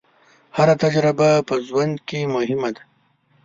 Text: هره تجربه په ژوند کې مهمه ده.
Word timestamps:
هره 0.57 0.75
تجربه 0.83 1.29
په 1.47 1.55
ژوند 1.67 1.95
کې 2.07 2.19
مهمه 2.35 2.69
ده. 2.75 2.83